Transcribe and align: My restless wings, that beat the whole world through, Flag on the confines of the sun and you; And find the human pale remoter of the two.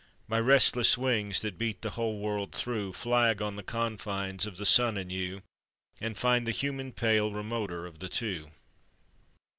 My 0.27 0.39
restless 0.39 0.97
wings, 0.97 1.41
that 1.41 1.59
beat 1.59 1.83
the 1.83 1.91
whole 1.91 2.17
world 2.17 2.53
through, 2.55 2.93
Flag 2.93 3.39
on 3.39 3.55
the 3.55 3.61
confines 3.61 4.47
of 4.47 4.57
the 4.57 4.65
sun 4.65 4.97
and 4.97 5.11
you; 5.11 5.43
And 5.99 6.17
find 6.17 6.47
the 6.47 6.51
human 6.51 6.91
pale 6.91 7.31
remoter 7.31 7.85
of 7.85 7.99
the 7.99 8.09
two. 8.09 8.49